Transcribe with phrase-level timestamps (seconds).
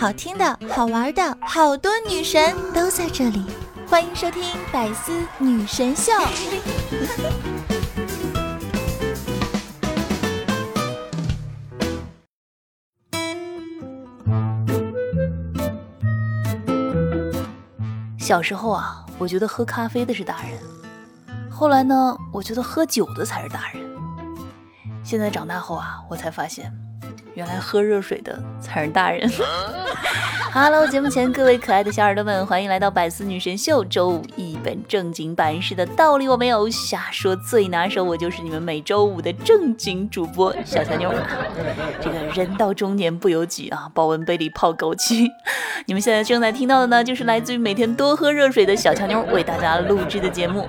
[0.00, 3.44] 好听的、好玩的，好多女神都在这里，
[3.86, 4.42] 欢迎收听
[4.72, 6.10] 《百思女神秀》。
[18.18, 20.52] 小时候啊，我觉得喝咖啡的是大人；
[21.50, 23.82] 后来呢，我觉得喝酒的才是大人。
[25.04, 26.72] 现在长大后啊，我才发现。
[27.40, 29.26] 原来喝热水的才是大人。
[30.52, 33.82] Hello，节目前各位可爱的小耳朵们，欢迎来到百思女神秀。
[33.82, 38.04] 周五一本正经办事的道理我没有，瞎说最拿手。
[38.04, 41.10] 我就是你们每周五的正经主播小乔妞。
[42.02, 45.26] 这个人到中年不由己啊，保温杯里泡枸杞。
[45.86, 50.68] 你们现在正在听到的呢，就是来自于每天多喝热水的小乔妞为大家录制的节目。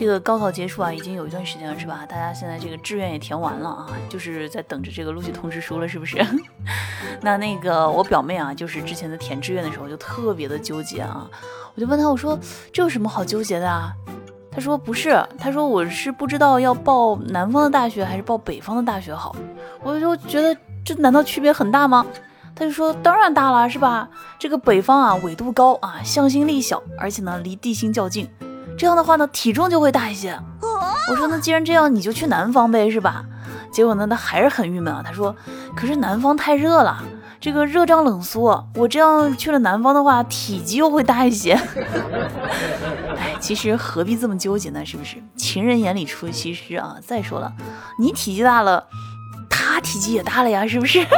[0.00, 2.06] 这个高考结束啊，已经有一段时间了，是吧？
[2.08, 6.16] 大家现在这个志愿也填完了啊，就是在等着这个录取通知书了，是不是？
[7.20, 11.28] 那那个我表妹啊，就是之前在填志愿的时候就特别的纠结啊，
[11.74, 12.38] 我就问她，我说
[12.72, 13.92] 这有什么好纠结的啊？
[14.50, 19.36] 她说不是，她说我是不知道要报南方的大学还是报北方的大学好。
[19.82, 22.06] 我就觉得这难道区别很大吗？
[22.56, 24.08] 她就说当然大了，是吧？
[24.38, 28.26] 这个北方啊纬度高啊，向心力小，而且呢离地心较近。
[28.80, 30.40] 这样的话呢，体重就会大一些。
[31.10, 33.26] 我说那既然这样，你就去南方呗，是吧？
[33.70, 35.02] 结果呢，他还是很郁闷啊。
[35.04, 35.36] 他说，
[35.76, 37.04] 可是南方太热了，
[37.38, 41.52] 这个热胀冷缩，我这样去了南方的话，体积又会大一些。
[43.20, 44.82] 哎，其实何必这么纠结呢？
[44.86, 45.22] 是不是？
[45.36, 46.96] 情人眼里出西施啊。
[47.06, 47.52] 再说了，
[47.98, 48.86] 你体积大了，
[49.50, 51.06] 他体积也大了呀，是不是？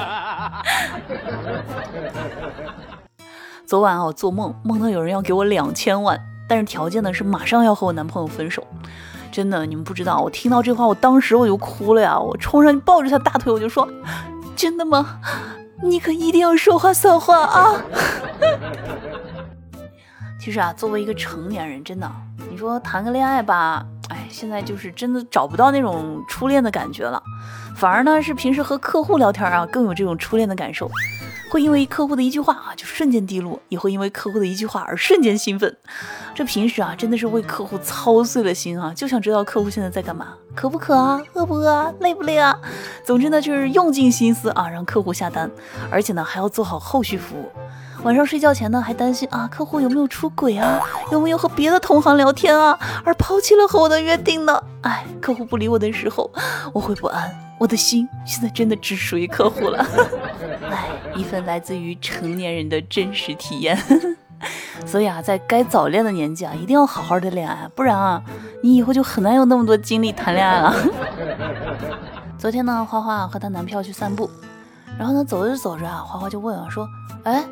[3.65, 6.19] 昨晚啊，我做梦梦到有人要给我两千万。
[6.53, 8.63] 但是条件呢是马上要和我男朋友分手，
[9.31, 13.89] 真的，你们不知道，我听到这话，我当时我就哭了呀，我冲上去抱着他大腿，我就说，
[14.55, 15.19] 真的吗？
[15.83, 17.83] 你可一定要说话算话啊！
[20.39, 22.13] 其实啊，作为一个成年人，真的，
[22.51, 27.23] 你说谈个恋爱吧，哎，现在就是真的找不到那种初恋的感觉了，
[27.75, 30.91] 反而呢是平时和客户聊天啊，更有这种初恋的感受。
[31.53, 35.77] 会因为客户的一句话啊，就瞬间低落；也会因为客户的一句话而瞬间兴奋。
[36.35, 42.59] 这平时啊，真的是为客户操碎了心啊，就想知道客户现在在干嘛，渴不渴啊，饿不饿啊，累不累啊？
[43.05, 45.51] 总之呢，就是用尽心思啊，让客户下单，
[45.91, 47.51] 而且呢，还要做好后续服务。
[48.03, 50.81] 晚上睡觉前呢，还担心啊，客户有没有出轨啊，
[51.11, 54.59] 有没有和别的同行聊天啊，而抛弃了和我的约定呢？
[54.81, 56.31] 哎，客户不理我的时候，
[56.73, 57.31] 我会不安。
[57.63, 59.87] 我的心现在真的只属于客户了。
[60.69, 63.79] 哎， 一份来自于成年人的真实体验。
[64.85, 68.21] 所以啊，在该早恋的年纪啊，一定要好好的恋爱，不然啊，
[68.65, 70.75] 你以后就很难有那么多精力谈恋爱了。
[72.37, 74.29] 昨天呢，花花和她男票去散步，
[74.99, 76.85] 然后呢，走着走着啊，花花就问啊，说，
[77.23, 77.45] 哎。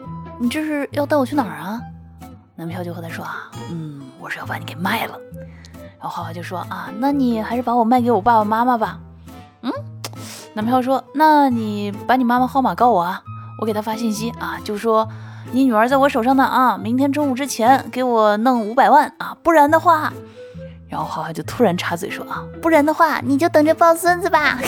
[0.43, 1.79] 你这是要带我去哪儿啊？
[2.57, 5.15] 男票就和她说啊，嗯，我是要把你给卖了。
[6.01, 8.99] 然后花花就说啊，那你还是把我卖给我爸爸妈妈吧。
[9.61, 9.71] 嗯，
[10.55, 13.23] 男票说，那你把你妈妈号码告我啊，
[13.61, 15.09] 我给她发信息啊，就说
[15.53, 20.13] 你女儿在我手上呢啊，明天中午之前给我弄五百万啊，不然的话。
[20.89, 24.59] 然后花花就突然插嘴说啊，不然的话你就等着抱孙子吧。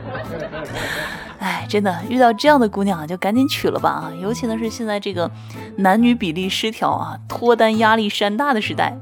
[1.38, 4.10] 哎，真的遇到这样的姑娘啊，就赶紧娶了吧啊！
[4.22, 5.30] 尤其呢是现在这个
[5.76, 8.96] 男女比例失调啊，脱单压力山大的时代。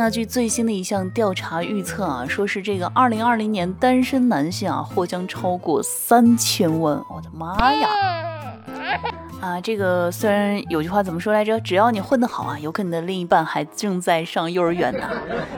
[0.00, 6.96] 那据最新的一项调查预测啊，说是这个二零二零年单身男性啊，或将超过三千万。
[7.10, 7.86] 我的妈呀！
[9.42, 11.60] 啊，这个虽然有句话怎么说来着？
[11.60, 15.06] 只要你混得好啊，有可能的另一半还正在上幼儿园呢。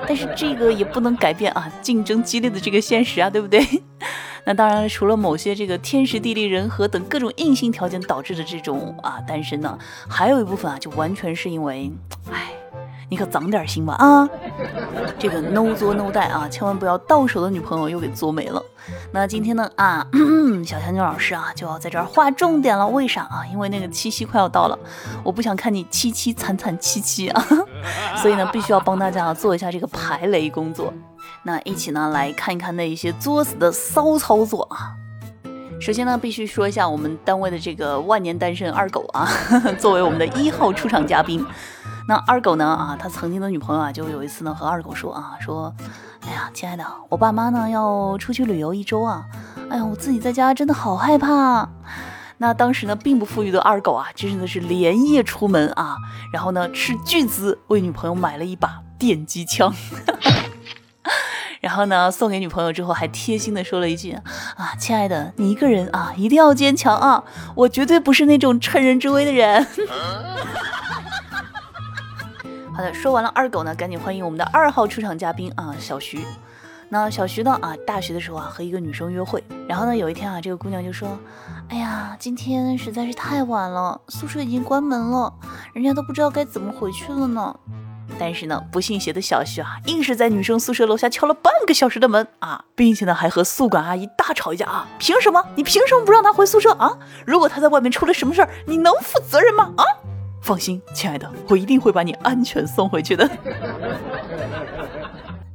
[0.09, 3.65] 但是这个也不能改变啊，竞争激烈的这个现实啊，对不对？
[4.45, 9.79] 那当然，除了某些这个天时地利人和等各种硬性条件导致的这种啊单身呢，
[10.09, 11.93] 还有一部分啊就完全是因为，
[12.33, 12.51] 哎。
[13.13, 14.27] 你可长点心吧啊！
[15.19, 18.63] 这个 no 作 no 带啊，千万不要到手的女朋友又给作没了。
[19.13, 20.07] 那今天呢啊，
[20.65, 22.89] 小香妞老师啊就要在这儿划重点了。
[22.89, 23.45] 为啥啊？
[23.53, 24.79] 因为那个七夕快要到了，
[25.23, 27.47] 我不想看你凄凄惨惨戚戚啊，
[28.17, 30.91] 所以呢必须要帮大家做一下这个排雷工作。
[31.43, 34.97] 那一起呢来看一看那一些作死的骚操作啊。
[35.83, 39.29] 首先呢必须说一下我们单位的这个万年单身二狗啊，
[39.81, 41.45] 作为我们的一号出场嘉宾。
[42.07, 42.65] 那二狗呢？
[42.65, 45.75] 啊，他曾经的女朋友啊，就有一次呢，和二狗说啊，说，
[46.25, 49.25] 哎呀，亲爱的，我爸妈呢要出去旅游一周啊，
[49.71, 51.69] 哎呀，我自己在家真的好害怕。
[52.39, 55.97] 那当时呢，并不富裕的二狗啊，真的是连夜出门啊，
[56.33, 59.75] 然后呢，斥巨资为女朋友买了一把电击枪。
[61.63, 64.11] 然后呢，送给女朋友之后还贴心的说了一句
[64.57, 67.23] 啊，亲爱的，你一个人啊一定要坚强啊，
[67.55, 69.65] 我绝对不是那种趁人之危的人。
[72.75, 76.27] 好的，说完了二狗呢，赶紧欢迎我们的二号出场嘉宾啊，小徐。
[76.89, 81.17] 那小徐呢啊，大学的时候啊和一个女生约会，然后呢有一天啊，这个姑娘就说，
[81.69, 85.33] 哎呀，今天实在是太晚了，宿舍已经关门了，
[85.75, 87.55] 人家都不知道该怎么回去了呢。
[88.19, 94.87] 但是呢，不信邪的小徐啊，硬是在女生宿舍楼下敲了半个小时的门啊，并且呢，还和宿管阿姨大吵一架啊！
[94.99, 95.43] 凭什么？
[95.57, 96.97] 你凭什么不让她回宿舍啊？
[97.27, 99.73] 如果她在外面出了什么事儿，你能负责任吗？
[99.77, 99.85] 啊！
[100.41, 103.29] 放心，亲爱的，我一定会把你安全送回去的。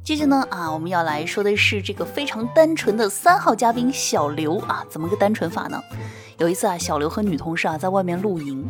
[0.02, 5.78] 接着呢，啊，我们要来说的是这个非常单纯的三号嘉宾小刘啊，怎么个单纯法呢？
[6.38, 8.66] 有一次啊，小刘和女同事啊在外面露营，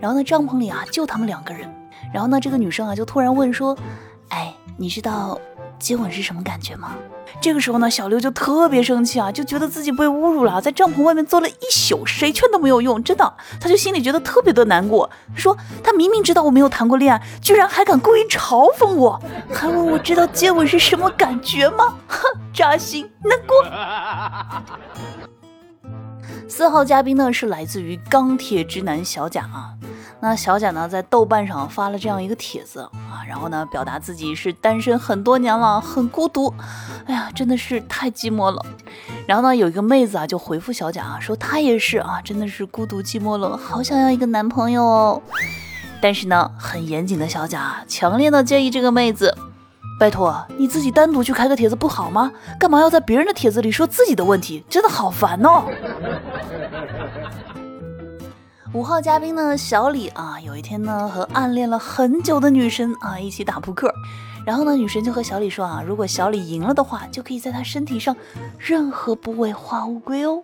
[0.00, 1.70] 然后呢，帐篷里啊就他们两个人。
[2.12, 3.76] 然后呢，这个女生啊就突然问说
[4.30, 5.38] ：“哎，你知道
[5.78, 6.94] 接吻是什么感觉吗？”
[7.40, 15.08] 这个时候呢，小六就特别生气啊，就觉得自己被侮辱了，在帐篷外面坐了一宿，谁劝都没有用，真的，他就心里觉得特别的难过。
[15.32, 19.22] 他说：“他明明知道我没有谈过恋爱，居然还敢故意嘲讽我，
[19.52, 21.94] 还问我知道接吻是什么感觉吗？
[22.08, 23.64] 哼，扎心难过。
[26.48, 29.77] ”四号嘉宾呢是来自于钢铁直男小贾啊。
[30.20, 36.52] 那小贾呢，在豆瓣上发了这样一个帖子啊，然后呢，表达自己是单身很多年了，很孤独，
[37.06, 38.60] 哎呀，真的是太寂寞了。
[39.26, 45.22] 然后呢，有一个妹子啊，就回复小贾啊，说她也是啊，真的是孤独寂寞了，好想要一个男朋友哦。
[46.00, 49.36] 但是呢，很严谨的小贾强烈的建议这个妹子，
[50.00, 52.32] 拜托你自己单独去开个帖子不好吗？
[52.58, 54.64] 干嘛要在别人的帖子里说自己的问题？
[54.68, 55.64] 真的好烦哦。
[58.74, 63.92] 五号嘉宾呢，小李啊，有一天呢和暗恋了很久的女神啊一起打扑克，
[64.44, 68.14] 然后呢女神就和小李说啊，如果小李赢了的话，就可以在他身体上
[68.58, 70.42] 任何部位画乌龟哦。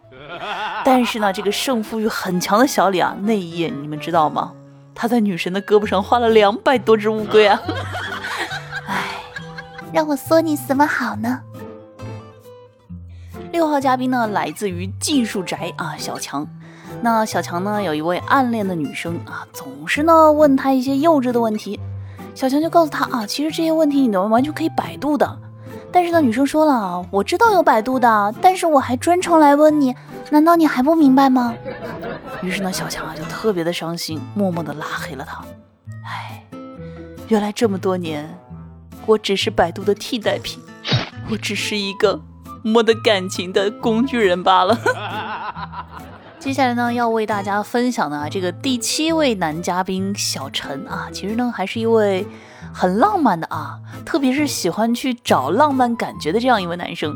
[0.84, 4.52] 但是呢，这个胜负欲很强的小李啊，那一夜你们知道吗？
[4.94, 7.60] 他在女神的胳膊上画了两百多只乌龟啊！
[8.88, 9.04] 哎，
[9.92, 11.40] 让我说你什么好呢？
[13.52, 16.46] 六号嘉宾呢，来自于技术宅啊，小强。
[17.02, 21.78] 那小强呢，有一位暗恋的女生啊，总是呢问他一些幼稚的问题。
[22.34, 25.38] 小强就告诉他啊，其实这些问题你都完全可以百度的。
[25.92, 29.94] 但是呢，女生说了，我知道有百度的，但是我还专程来问你，
[30.30, 31.54] 难道你还不明白吗？
[32.42, 35.44] 于是呢，小强啊就特别的伤心，默默的拉黑了他。
[36.04, 36.42] 唉，
[37.28, 38.28] 原来这么多年，
[39.06, 40.60] 我只是百度的替代品，
[41.30, 42.20] 我只是一个
[42.64, 44.76] 没得感情的工具人罢了。
[46.44, 52.26] 接下来呢，要为大家分享的啊这个第七位男嘉宾小陈啊，其实呢还是一位
[52.70, 57.14] 很浪漫的啊，特别是喜欢去找浪漫感觉的这样一位男生。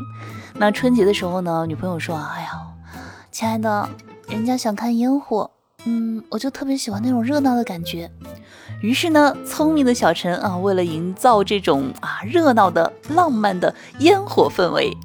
[0.55, 2.49] 那春节的时候呢，女朋友说啊，哎呀，
[3.29, 3.87] 亲爱的，
[4.27, 5.51] 人家想看烟火，
[5.85, 8.09] 嗯，我就特别喜欢那种热闹的感觉。
[8.81, 14.97] 于是呢，聪明的小陈啊，为了营造这种啊热闹的浪漫的烟火氛围。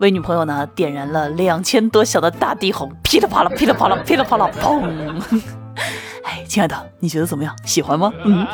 [0.00, 4.82] 为女朋友呢点燃了两千多小的大地红，噼里啪啦，噼里啪啦，噼里啪啦，砰！
[6.24, 7.54] 哎，亲爱的，你觉得怎么样？
[7.64, 8.10] 喜欢吗？
[8.24, 8.46] 嗯。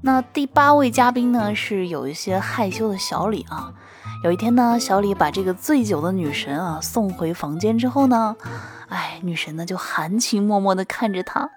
[0.00, 3.72] 那第八位嘉宾呢是有一些害羞的小李啊。
[4.24, 8.34] 有一天呢，小李把这个醉酒的女神啊送回房间之后呢，
[8.88, 11.48] 哎，女神呢就含情脉脉地看着他，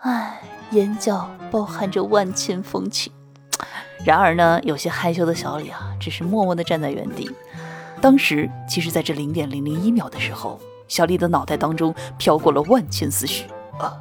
[0.00, 3.10] 哎，眼角包含着万千风情。
[4.04, 7.30] 然而呢，有些害羞的小李啊，只是默默地站在原地。
[8.00, 13.44] 当时，其实在这零点零零一秒的时候，小李的脑袋当中飘过了万千思绪
[13.78, 13.92] 啊！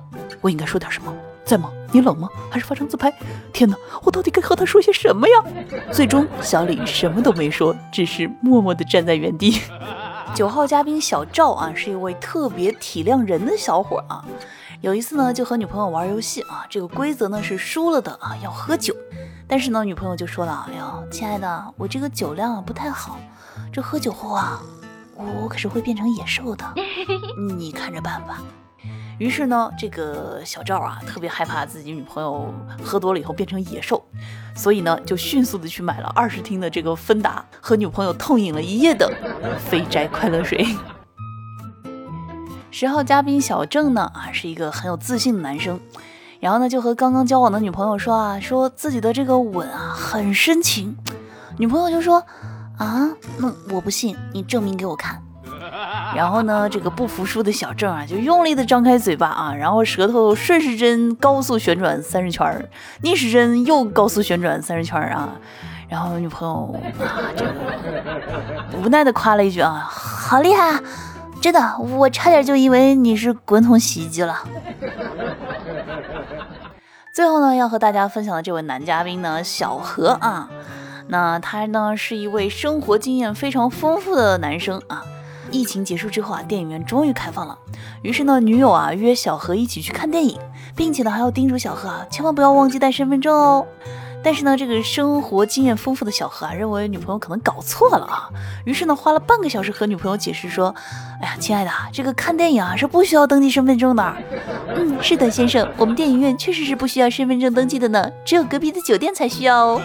[0.42, 1.14] 我应该说点什么？
[1.44, 1.70] 在吗？
[1.92, 2.30] 你冷吗？
[2.50, 3.12] 还是发张自拍？
[3.52, 5.44] 天哪，我到底该和他说些什么呀？
[5.92, 9.60] 最终，小李什么都没说，只是默默地站在原地。
[10.34, 14.24] 九号嘉宾小赵啊，是一位特别体谅人的小伙啊。
[14.80, 18.96] 有一次呢，就和女朋友玩游戏啊，这个规则呢是输了的啊要喝酒。
[19.50, 23.18] 但是呢，女朋友就说了：“哎呦，亲爱的，我这个酒量啊不太好，
[23.74, 24.62] 这喝酒后啊，
[25.16, 26.64] 我我可是会变成野兽的，
[27.58, 28.44] 你看着办吧。”
[29.18, 32.54] 于是呢，这个小赵啊特别害怕自己女朋友
[32.84, 34.06] 喝多了以后变成野兽，
[34.56, 39.12] 所以呢就迅速的去买了二十听的这个芬达，和女朋友痛饮了一夜的
[39.58, 40.64] 肥宅快乐水。
[42.70, 45.80] 十号嘉宾小郑呢啊是一个很有自信的男生。
[46.40, 50.96] 然后呢，就和刚刚交往的女朋友说啊，说自己的这个吻啊很深情。
[51.58, 52.24] 女朋友就说
[52.78, 55.22] 啊，那我不信，你证明给我看。
[56.16, 62.70] 然后呢，这个不服输的小郑啊，就用力的张开嘴巴啊，然后舌头顺时针高速旋转三十圈，
[63.02, 65.30] 逆时针又高速旋转三十圈啊。
[65.90, 67.52] 然后女朋友啊，这个
[68.82, 70.82] 无奈的夸了一句啊，好厉害，啊！
[71.42, 74.36] 真的，我差点就以为你是滚筒洗衣机了。
[77.20, 80.50] 最后呢，要和大家分享的这位男嘉宾呢，小何啊，
[81.08, 85.04] 那他呢是一位生活经验非常丰富的男生啊。
[85.52, 87.60] 疫情结束之后啊，电影院终于开放了，
[88.04, 90.40] 于是呢，女友啊约小何一起去看电影，
[90.78, 93.68] 并且呢还要叮嘱小何啊，千万不要忘记带身份证哦。
[94.22, 98.30] 但是呢，这个生活经验丰富的小何啊，认为女朋友可能搞错了啊，
[98.66, 100.76] 于是呢，花了半个小时和女朋友解释说
[101.22, 104.16] ：“哎呀，亲爱的，这个看电影啊是不需要登记身份证的。”
[104.76, 109.82] 嗯，是的，先生，我们电影院确实是不需要身份证登记的呢，只有隔壁的酒店才需要哦。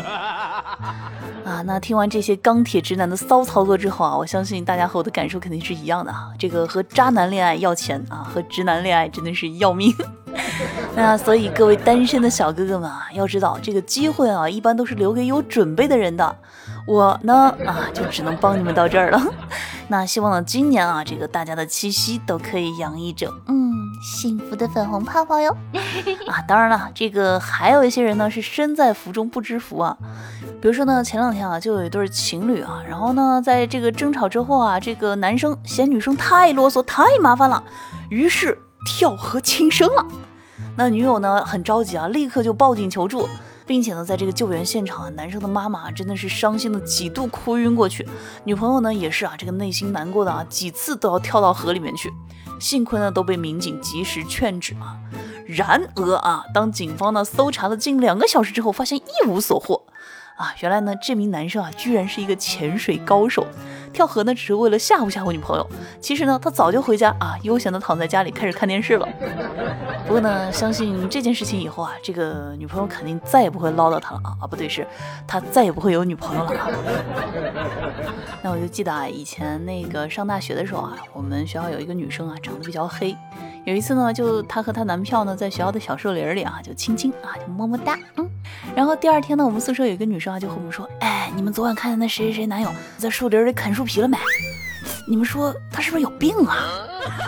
[1.45, 9.95] 啊，那听完这些钢铁直男的骚操作之后啊，我相信大家和我的感受肯定是一样的啊，这个和渣男恋爱要钱啊，和直男恋爱真的是要命。
[10.97, 16.37] 那所以各位单身的小哥哥们啊，要知道这个机会啊，一般都是留给有准备的人的。
[16.87, 19.21] 我呢啊，就只能帮你们到这儿了。
[19.89, 25.57] 那希望呢，今年啊，这个大家的七夕都可以洋溢着嗯幸福的粉红泡泡哟。
[26.29, 29.97] 啊，当然了，这个还有一些人呢是身在福中不知福啊。
[30.61, 37.63] 比如说呢，前两天啊，就有一对情侣啊，然后呢，在这个争吵之后啊，这个男生嫌女生太啰嗦、太麻烦了，
[38.11, 40.07] 于是跳河轻生了。
[40.77, 43.29] 那女友呢很着急啊，立刻就报警求助，
[43.67, 48.07] 并且呢，在这个救援现场啊，男生的妈妈真的是伤心的几度哭晕过去，
[48.45, 52.13] 女朋友呢也是啊，这个内心难过的啊，几次都要跳到河里面去，
[52.61, 54.99] 幸亏呢都被民警及时劝止啊。
[55.47, 59.83] 然而啊，当警方呢搜查了近两个小时之后，发现一无所获。
[60.37, 63.47] 啊，原来呢，这名男生啊，居然是一个潜水高手，
[63.95, 65.67] 跳河呢只是为了吓唬吓唬女朋友。
[66.01, 69.09] 其实呢，他早就回家啊，悠闲的躺在家里开始看电视了。
[70.07, 74.87] 不过呢，相信这件事情以后啊，这个女朋友肯定再也不会唠叨他了啊啊，不对，是
[75.27, 76.51] 他再也不会有女朋友了。
[76.59, 76.69] 啊
[78.43, 83.17] 那我就记得啊，以前那个上大学的时候啊，我们学校有一个女生啊，长得比较黑。
[83.65, 88.29] 有一次呢，就她和她男票呢，在学校的小树林里啊，就亲亲啊，就么么哒，嗯。
[88.77, 94.17] 然后第二天呢，我们宿舍有一个女生啊，就和我们说，哎，你们昨晚看见那谁谁谁男友在树林里啃树皮了没？
[95.07, 96.57] 你们说他是不是有病啊？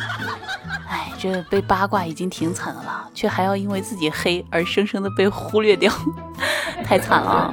[0.89, 5.93] 哎，这被八卦已经挺惨的了，却还要因为自己黑而生生的被忽略掉，
[6.85, 7.53] 太惨了。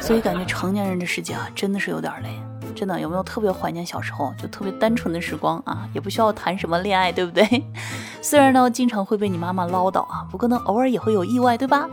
[0.00, 2.30] 所以感觉成年人的世界啊，真的是有点累。
[2.74, 5.86] 真的有没有特别怀念小时候就特别单纯的时光啊？
[5.92, 7.64] 也不需要谈什么恋爱，对不对？
[8.22, 11.86] 虽然呢经常会被你妈妈唠叨啊，不过呢偶尔也会有意外，对吧？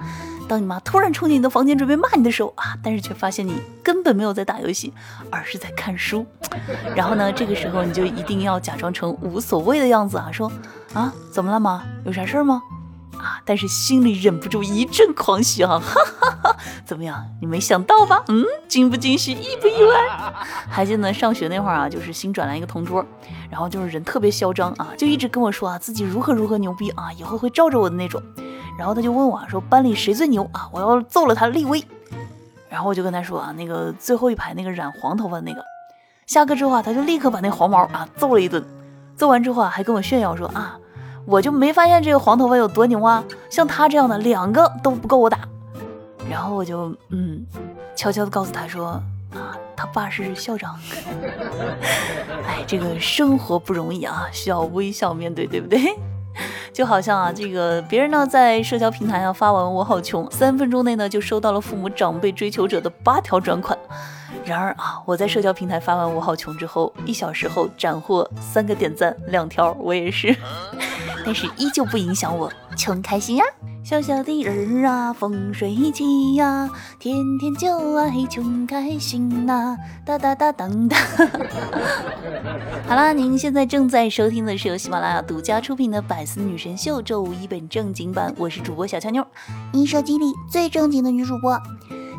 [0.47, 4.93] 当你妈突然冲进你的房间准备骂你的时候啊，但是却发现你根本没有在打游戏，
[5.29, 6.25] 而是在看书。
[6.95, 10.51] 然后呢这个时候你就一定要假装成无所谓的样子啊，说
[10.93, 11.83] 啊怎么了妈？
[12.05, 12.61] 有啥事儿吗？
[13.17, 13.41] 啊！
[13.43, 15.65] 但是心里忍不住一阵狂喜！
[15.65, 16.55] 哈哈哈！
[16.85, 17.25] 怎么样？
[17.41, 18.23] 你没想到吧？
[18.27, 20.33] 嗯，惊不惊喜，意不意外？
[20.69, 23.03] 还记得上学那会儿啊，就是新转来一个同桌，
[23.49, 28.21] 然后就是人特别嚣张啊，就一直跟我说啊自己如何如何牛逼啊，以后会罩着我的那种。
[28.77, 30.69] 然后他就问我说班里谁最牛啊？
[30.71, 31.83] 我要揍了他立威。
[32.69, 35.63] 然后我就跟他说啊，那个最后一排那个染黄头发的那个。
[36.25, 38.63] 下课之后啊，他就立刻把那黄毛啊揍了一顿。
[39.15, 40.77] 揍完之后啊，还跟我炫耀说啊。
[41.25, 43.21] 我就没发现这个黄头发有多牛啊！
[43.49, 45.39] 像他这样的两个都不够我打。
[46.29, 47.45] 然后我就嗯，
[47.95, 48.91] 悄悄的告诉他说
[49.33, 50.79] 啊，他爸是校长。
[52.47, 55.97] 哎，这个生活不容易啊，需要微笑面对，对不对？
[56.73, 63.77] 就好像啊，这个别人呢在社交平台上发完我好穷，三分钟内呢就收到了父母长辈追求者的八条转款。
[64.45, 70.35] 然而啊，我在社交平台发完我好穷之后，一小时后斩获三个点赞，两条我也是。
[71.27, 73.43] 但是依旧不影响我穷开心呀！
[73.83, 76.69] 小小的人儿啊，风水起呀，
[76.99, 79.75] 天天就爱穷开心呐！
[80.05, 80.95] 哒哒哒当哒。
[82.87, 89.27] 好啦，您现在正在收听的是由喜马拉雅独家出品的《百思女神秀》周五一本正经版，我是主播小乔妞，
[89.73, 91.59] 你手机里最正经的女主播。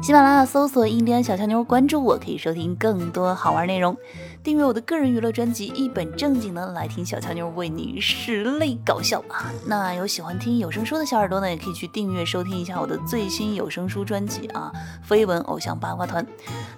[0.01, 3.97] 喜马拉雅搜索“印第安小乔妞”，关注我，可以收听更多好玩内容。
[4.45, 9.51] 订阅我的个人娱乐专辑，一本正经的来听小乔妞为你实力搞笑啊！
[9.67, 14.73] 那有喜欢听有声书的小耳朵呢，也可以去订阅收听一下我的最新有声书专辑啊，
[15.13, 16.25] 《绯闻偶像八卦团》。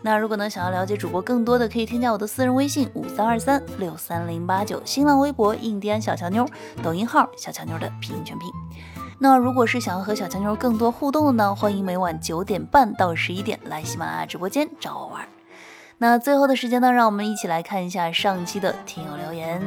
[0.01, 6.49] 那如果呢想要了解主播更多的，可以添加我的私人微信五三二三六三零八九，新浪微博“印第安小乔妞”，
[6.83, 8.51] 抖音号“小乔妞”的拼音全拼。
[9.23, 15.29] 那如果是想要和小强妞更多互动的呢，欢迎每晚九点半到十一点来喜马拉雅直播间找我玩。
[15.99, 19.61] 那最后的时间呢，让我们一起来看一下上期的听友留言。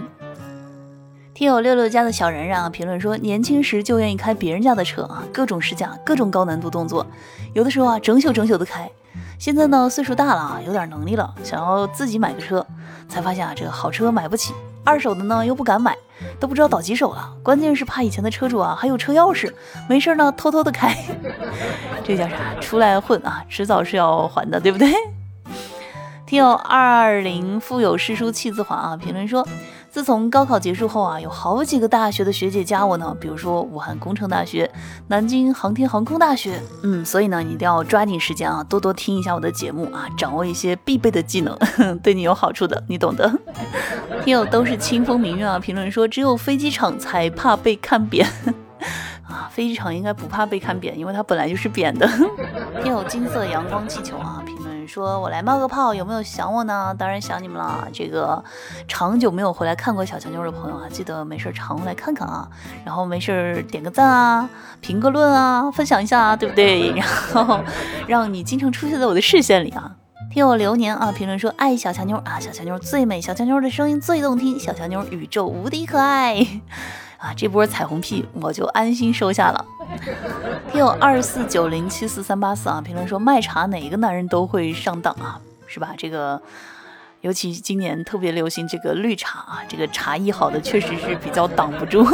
[1.36, 7.06] 听友六六家的小然然啊，评论说年轻时就愿意开别人家的车啊，各种试驾，各种高难度动作，
[7.54, 8.90] 有的时候啊整宿整宿的开，
[9.38, 12.66] 现在呢岁数大了啊，有点能力了，想要自己买个车，
[13.08, 14.52] 才发现啊这个好车买不起，
[14.84, 15.98] 二手的呢又不敢买，
[16.40, 17.34] 都不知道倒几手了。
[17.42, 19.52] 关键是怕以前的车主啊还有车钥匙，
[19.88, 20.96] 没事呢偷偷的开。
[22.04, 22.36] 这叫啥？
[22.60, 24.94] 出来混啊，迟早是要还的，对不对？
[26.26, 29.48] 听友二零富有诗书气自华啊，评论说。
[29.94, 34.68] 自从高考结束后啊，有好几个大学的学姐加我呢，比如说武汉工程大学、
[35.10, 41.56] 南京航天航空大学，嗯，所以呢，你一定要抓紧时间啊，多多听一下我的节目啊，掌握一些必备的技能，
[42.02, 43.32] 对你有好处的，你懂得。
[44.26, 48.28] 听友都是清风明月啊，评论说只有飞机场才怕被看扁
[49.30, 52.10] 啊，飞机场应该不怕被看扁，因为它本来就是扁的。
[52.82, 56.96] 听友金色阳光气球啊，评说我来冒个泡，有没有想我呢？
[56.98, 57.88] 当然想你们了。
[57.94, 58.44] 这个
[58.88, 62.48] 长久没有回来看过小强妞的朋友啊，记得没事常回来看看啊。
[62.86, 64.50] 然后没事点个赞啊，
[64.82, 66.92] 评个论啊，分享一下啊，对不对？
[66.96, 67.60] 然后
[68.08, 69.96] 让你经常出现在我的视线里啊。
[70.32, 76.46] 听我流年啊，评论说爱小强妞啊，小强妞最美，小强妞的声音最动听，小强妞宇宙无敌可爱。
[77.24, 79.66] 啊，这波彩虹屁我就安心收下了。
[80.70, 85.94] 听友二四九零七四三八四啊，评论说卖茶哪一个男人都会上当啊，是吧？
[85.98, 86.42] 这个
[87.22, 92.06] 尤其今年特别流行这个绿茶啊，这个茶艺好的确实是比较挡不住。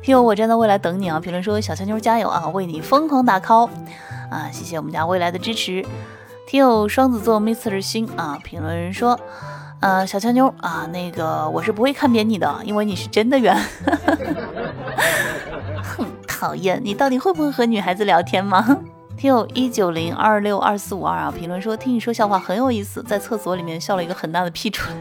[0.00, 3.68] 听友我站在未来等你啊，评论说小强妞加油啊，为你疯狂打 call
[4.30, 5.84] 啊，谢谢我们家未来的支持。
[6.46, 9.18] 听友双子座 Mr 星啊，评论说。
[9.82, 13.52] 呃，小强妞啊，那个我是不会看扁你的，因为你是真的圆。
[15.82, 18.78] 哼，讨厌，你到底会不会和女孩子聊天吗？
[19.16, 24.96] 听友一九零二六二四五二啊，评论说听你说笑话很有意思，在厕所里面笑了一个很大的屁出来。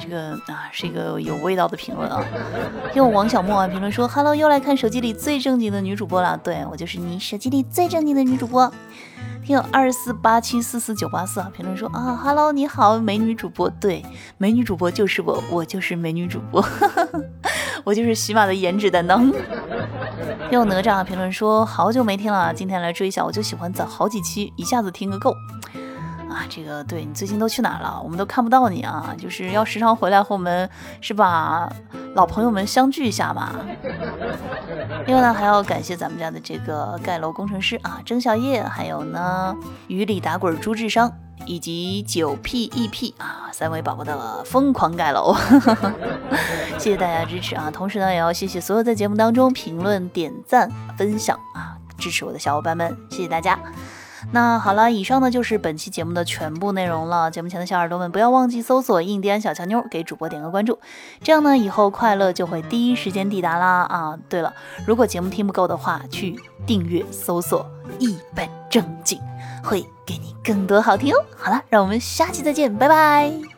[0.00, 2.24] 这个啊是一个有味道的评论啊。
[2.92, 8.72] 听友王小莫啊，评论说，Hello，又来看手机里最正经的女主播了，对我就是你手机里最正经的女主播。
[9.44, 14.04] 听友二四八七四四九八四啊，评论说啊哈喽，你好，美女主播，对，
[14.38, 16.64] 美女主播就是我，我就是美女主播，
[17.82, 19.28] 我就是喜马的颜值担当。
[20.48, 25.34] 听友哪吒评论说，好久没听了，今天来追一下，我就喜欢早好几期，一下子听个够。
[26.32, 28.00] 啊，这个对你最近都去哪了？
[28.02, 30.68] 我们都看不到你啊，就是要时常回来和我们
[31.00, 31.70] 是吧，
[32.14, 33.52] 老朋友们相聚一下嘛。
[35.06, 39.54] 另外呢，还要感谢咱们家的这个盖楼工程师啊，曾小叶，还有呢
[39.88, 41.12] 雨里打滚猪智商，
[41.44, 45.34] 以及九 P E P 啊三位宝宝的疯狂盖楼，
[46.78, 47.70] 谢谢大家支持啊！
[47.70, 53.58] 同时呢，也要谢谢所有在节目当中评论、点赞、分享啊支持我的小伙伴们，谢谢大家。
[54.30, 57.30] 那好了，以上呢就是本期节目的全部内容了。
[57.30, 60.78] 节目前的小耳朵们，不要忘记搜索“印第安小乔妞”，给主播点个关注，
[61.22, 63.82] 这样呢，以后快乐就会第一时间抵达啦！
[63.82, 64.54] 啊，对了，
[64.86, 67.66] 如果节目听不够的话，去订阅搜索
[67.98, 69.20] “一本正经”，
[69.62, 71.24] 会给你更多好听哦。
[71.36, 73.51] 好了，让我们下期再见，拜拜。